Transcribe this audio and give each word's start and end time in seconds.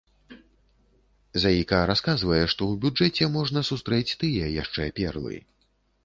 Заіка 1.43 1.81
расказвае, 1.91 2.39
што 2.53 2.69
у 2.75 2.77
бюджэце 2.85 3.27
можна 3.35 3.63
сустрэць 3.69 4.15
тыя 4.23 4.45
яшчэ 4.63 4.89
перлы. 5.01 5.37